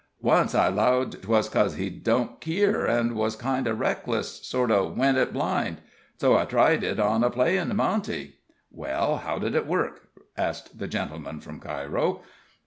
[0.23, 4.87] Once I 'llowed 'twas cos he didn't keer, an' was kind o' reckless sort o'
[4.87, 5.77] went it blind.
[6.17, 8.37] So I tried it on a playin' monte."
[8.71, 12.23] "Well, how did it work?" asked the gentleman from Cairo.